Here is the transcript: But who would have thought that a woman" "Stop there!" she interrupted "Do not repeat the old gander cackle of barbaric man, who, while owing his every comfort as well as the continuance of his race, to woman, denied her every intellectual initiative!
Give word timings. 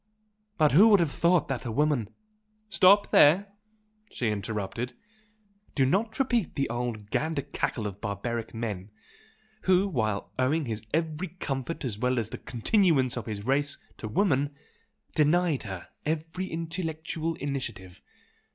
But 0.57 0.71
who 0.71 0.87
would 0.87 0.99
have 0.99 1.11
thought 1.11 1.47
that 1.49 1.63
a 1.63 1.71
woman" 1.71 2.09
"Stop 2.69 3.11
there!" 3.11 3.53
she 4.09 4.29
interrupted 4.31 4.95
"Do 5.75 5.85
not 5.85 6.17
repeat 6.17 6.55
the 6.55 6.67
old 6.71 7.11
gander 7.11 7.43
cackle 7.43 7.85
of 7.85 8.01
barbaric 8.01 8.51
man, 8.51 8.89
who, 9.65 9.87
while 9.87 10.31
owing 10.39 10.65
his 10.65 10.81
every 10.91 11.27
comfort 11.27 11.85
as 11.85 11.99
well 11.99 12.17
as 12.17 12.31
the 12.31 12.39
continuance 12.39 13.15
of 13.15 13.27
his 13.27 13.45
race, 13.45 13.77
to 13.97 14.07
woman, 14.07 14.55
denied 15.13 15.61
her 15.69 15.89
every 16.03 16.47
intellectual 16.47 17.35
initiative! 17.35 18.01